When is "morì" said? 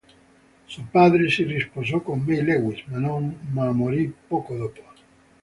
3.71-4.11